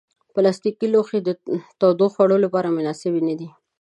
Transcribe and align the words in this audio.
پلاستيکي 0.33 0.87
لوښي 0.93 1.19
د 1.23 1.29
تودو 1.79 2.07
خوړو 2.13 2.37
لپاره 2.45 2.75
مناسب 2.77 3.13
نه 3.27 3.35
دي. 3.39 3.49